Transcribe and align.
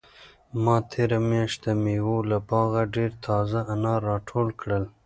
ما 0.63 0.75
تېره 0.91 1.19
میاشت 1.29 1.59
د 1.65 1.67
مېوو 1.83 2.17
له 2.31 2.37
باغه 2.49 2.81
ډېر 2.95 3.11
تازه 3.25 3.59
انار 3.73 3.99
راټول 4.11 4.47
کړل. 4.61 4.83